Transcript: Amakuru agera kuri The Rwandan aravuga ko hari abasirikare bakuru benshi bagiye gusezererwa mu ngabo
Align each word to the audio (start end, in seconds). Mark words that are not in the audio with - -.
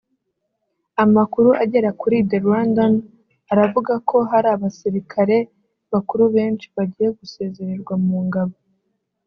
Amakuru 1.03 1.49
agera 1.63 1.89
kuri 2.01 2.17
The 2.29 2.37
Rwandan 2.43 2.93
aravuga 3.51 3.93
ko 4.09 4.17
hari 4.31 4.47
abasirikare 4.55 5.37
bakuru 5.91 6.23
benshi 6.35 6.65
bagiye 6.75 7.09
gusezererwa 7.19 7.93
mu 8.05 8.17
ngabo 8.27 8.55